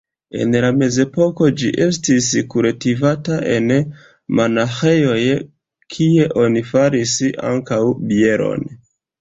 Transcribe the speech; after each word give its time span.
En 0.43 0.55
la 0.63 0.69
mezepoko 0.77 1.49
ĝi 1.63 1.67
estis 1.85 2.29
kultivata 2.53 3.37
en 3.57 3.69
monaĥejoj, 4.39 5.21
kie 5.97 6.27
oni 6.47 6.67
faris 6.73 7.17
ankaŭ 7.55 7.81
bieron. 8.11 8.69